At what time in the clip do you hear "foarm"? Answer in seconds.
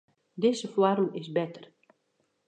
0.67-1.13